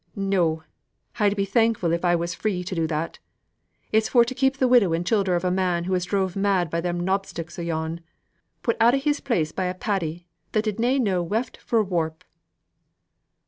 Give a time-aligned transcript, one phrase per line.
[0.15, 0.63] "No!
[1.19, 3.19] I'd be thankful if I was free to do that;
[3.91, 6.71] it's for to keep th' widow and childer of a man who was drove mad
[6.71, 8.01] by them knobsticks o' yourn;
[8.63, 12.23] put out of his place by a Paddy that did na know weft fro' warp."